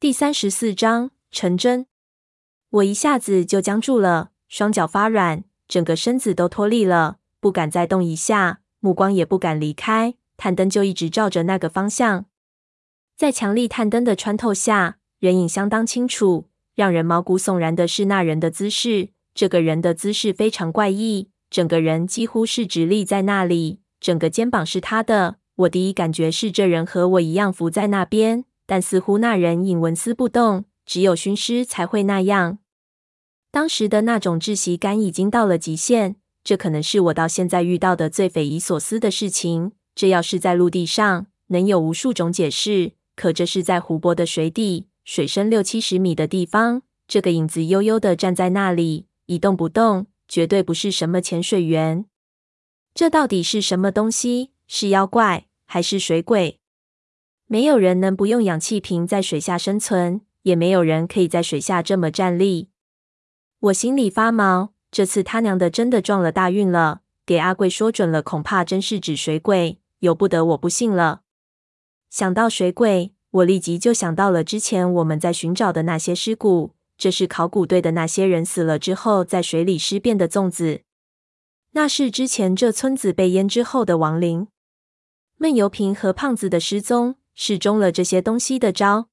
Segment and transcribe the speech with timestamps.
[0.00, 1.84] 第三十四章成真。
[2.70, 10.14] 我一下子就僵住了，双脚发软，整个身子都脱力了，不敢再动一下，目光也不敢离开。
[10.38, 12.24] 探灯就一直照着那个方向，
[13.14, 16.48] 在强力探灯的穿透下，人影相当清楚。
[16.74, 25.36] 让人毛骨悚然的是那人的姿势，这个人的姿势非常怪异，整个人几乎是直立在那里，整个肩膀是他的。
[25.56, 32.58] 我第一感觉是这人和我一样伏在那边，但似乎那人影纹丝不动，只有熏尸才会那样。
[33.50, 39.72] 当时的那种窒息感已经到了极限，这可能是我到现在遇到的最匪夷所思的事情。
[39.96, 52.04] 这要是在陆地上，能有无数种解释，可这是在湖泊的水底，水深六七十米的地方，这个影子悠悠地站在那里，一动不动，绝对不是什么潜水员。
[52.94, 54.52] 这到底是什么东西？
[54.68, 55.48] 是妖怪？
[55.66, 56.59] 还是水鬼？
[57.52, 62.68] 没有人能不用氧气瓶在水下生存，也没有人可以在水下这么站立。
[63.58, 71.22] 我心里发毛，这次他娘的真的撞了大运了，给阿贵说准了，恐怕真是指水鬼，由不得我不信了。
[72.08, 80.82] 想到水鬼，我立即就想到了之前我们在寻找的那些尸骨，这是考古队的那些人死了之后在水里尸变的粽子，
[81.72, 84.46] 那是之前这村子被淹之后的亡灵。
[85.36, 89.08] 闷油瓶和胖子的失踪是中了这些东西的招。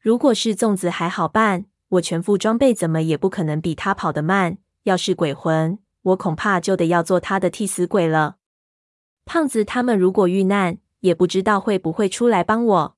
[0.00, 4.56] 如果是粽子还好办，我全副装备怎么也不可能比他跑得慢。
[4.84, 8.36] 要是鬼魂，我恐怕就得要做他的替死鬼了。
[9.26, 12.96] 胖子他们如果遇难，也不知道会不会出来帮我。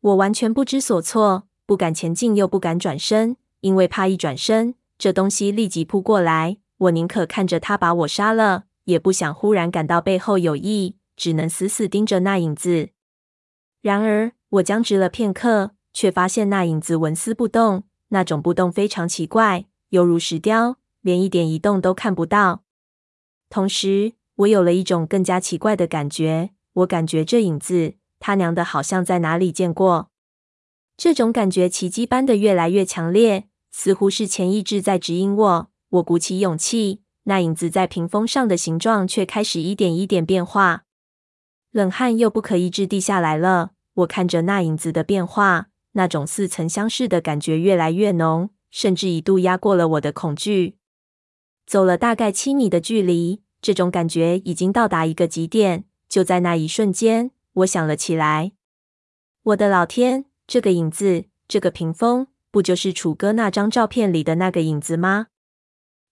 [0.00, 6.58] 我完全不知所措，不敢前进，又不敢转身，因为怕一转身，这东西立即扑过来。
[6.78, 10.96] 我宁可看着他把我杀了，也不想忽然感到背后有异。
[11.14, 12.88] 只能死死盯着那影子。
[13.82, 22.62] 然而，我僵直了片刻，却发现那影子纹丝不动，那种不动非常奇怪，犹如石雕，连一点移动都看不到。
[23.50, 30.10] 同时，我有了一种更加奇怪的感觉，我感觉这影子，他娘的，好像在哪里见过。
[30.96, 35.70] 这种感觉奇迹般的越来越强烈，似乎是潜意志在指引我。
[35.88, 40.84] 我鼓起勇气，那影子在屏风上的形状却开始一点一点变化。
[41.72, 43.71] 冷汗又不可抑制地下来了。
[43.94, 50.78] 我看着那影子的变化，那种似曾相识的感觉越来越浓，甚至一度压过了我的恐惧。
[51.66, 55.84] 走了大概七米的距离，这种感觉已经到达一个极点。
[56.08, 58.52] 就在那一瞬间，我想了起来：
[59.44, 65.28] 我的老天，这个影子，这个屏风，不就是楚哥那张照片里的那个影子吗？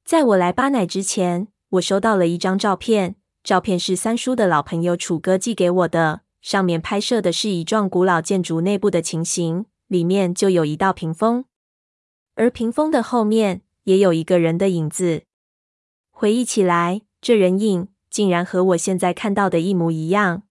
[0.05, 3.17] 在我来巴乃之前，我收到了一张照片。
[3.43, 11.45] 照片是三叔的老朋友楚哥寄给我的，上面拍摄的是一幢古老建筑内部的情形，里面就有一道屏风，
[12.35, 15.25] 而屏风的后面也有一个人的影子。
[16.11, 20.43] 回忆起来，这人影竟然和我现在看到的一模一样。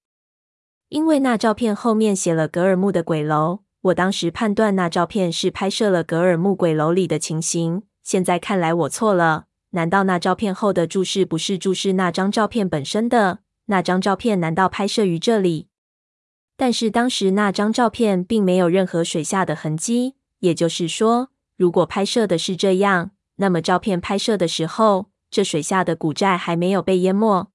[0.89, 9.45] 因为那照片后面写了格尔木的鬼楼，我当时判断那照片是拍摄了格尔木鬼楼里的情形，现在看来我错了。
[9.71, 13.39] 难道那照片后的注释不是注释那张照片本身的？
[13.65, 15.68] 那张照片难道拍摄于这里？
[16.59, 27.49] 但是当时那张照片并没有任何水下的痕迹，也就是说，如果拍摄的是这样，那么照片拍摄的时候，这水下的古寨还没有被淹没。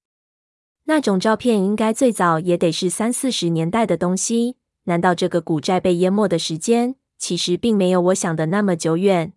[0.85, 4.57] 那种照片应该最早也得是三四十年代的东西。
[4.85, 9.33] 难道这个古寨被淹没的时间，其实并没有我想的那么久远？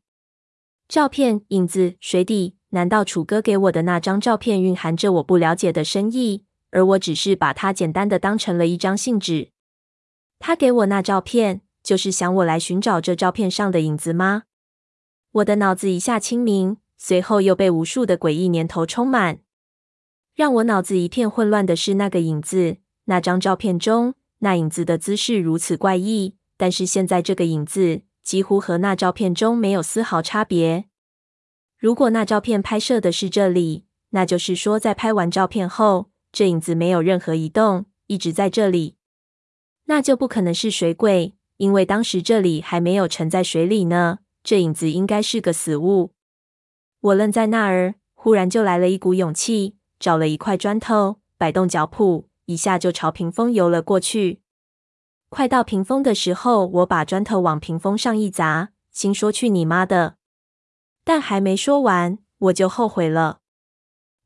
[0.89, 2.55] 照片、影子、水底。
[2.71, 9.51] 难道楚哥给我的那张照片蕴含着我不了解的深意，而我只是把它简单的当成了一张信纸？
[10.39, 14.45] 他给我那照片，就是想我来寻找这照片上的影子吗？
[15.33, 19.41] 我的脑子一下清明，随后又被无数的诡异念头充满。
[20.35, 30.85] 让我脑子一片混乱的是那个影子，那张照片中那影子的姿势如此怪异，但是现在这个影子几乎和那照片中没有丝毫差别。
[31.77, 38.98] 如果那照片拍摄的是这里，那就是说，在拍完照片后，这影子没有任何移动，一直在这里。
[39.89, 44.19] 那就不可能是水鬼，因为当时这里还没有沉在水里呢。
[44.43, 46.13] 这影子应该是个死物。
[47.01, 54.43] 我愣在那儿，忽然就来了一股勇气，找了一块砖头，摆动脚蹼，一下就朝屏风游了过去。
[55.31, 60.17] 快到屏风的时候，我把砖头往屏风上一砸，心说：“去你妈的！”
[61.03, 63.41] 但还没说完，我就后悔了。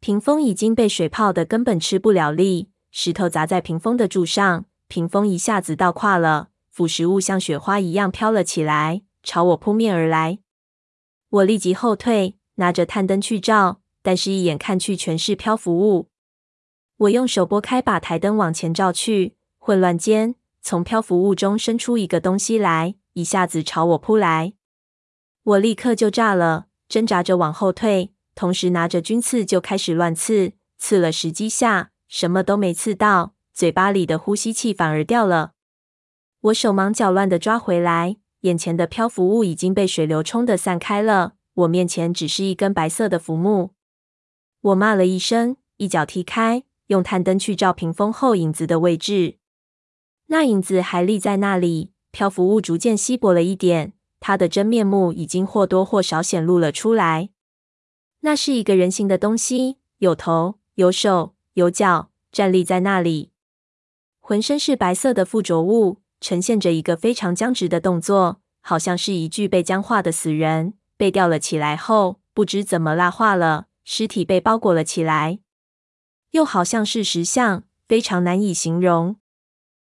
[0.01, 10.39] 屏风已经被水泡的根本吃不了力，石头砸在屏风的柱上，屏风一下子倒垮了，腐蚀物像雪花一样飘了起来，朝我扑面而来。
[11.31, 16.11] 我立即后退，拿着探灯去照，但是一眼看去全是漂浮物。
[16.99, 24.53] 我用手拨开，把台灯往前照去，混乱间，从漂浮物中伸出一个东西来，一下子朝我扑来。
[25.43, 35.53] 我立刻就炸了，挣扎着往后退，同时拿着军刺就开始乱刺，刺了十几下，什么都没刺到，嘴巴里的呼吸器反而掉了。
[36.41, 43.71] 我手忙脚乱地抓回来，眼前的漂浮物已经被水流冲得散开了，我面前只是一根白色的浮木。
[44.61, 49.39] 我骂了一声，一脚踢开，用探灯去照屏风后影子的位置，
[50.27, 53.93] 那影子还立在那里，漂浮物逐渐稀薄了一点。
[54.19, 57.31] 他的真面目已经或多或少显露了出来。
[58.21, 63.32] 那是一个人形的东西，有头、有手、有脚，站立在那里，
[64.25, 70.75] 浑身是白色的附着物，呈现着一个非常僵直的动作，好像是一具被僵化的死人。
[70.97, 75.41] 被吊了起来后，不知怎么蜡化了，尸体被包裹了起来，
[76.31, 79.17] 又好像是石像，非常难以形容。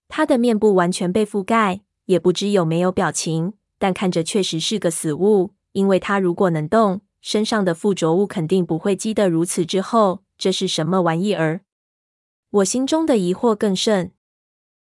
[0.08, 3.54] 他的面部完全被覆盖，也不知有没有表情。
[3.78, 10.24] 但看着确实是个死物，因为他如果能动，身上的附着物肯定不会积得如此之厚。
[10.38, 11.62] 这是什么玩意儿？
[12.52, 14.14] 我心中的疑惑更甚。